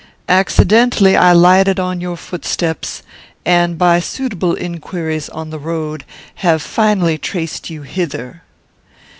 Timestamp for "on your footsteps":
1.79-3.03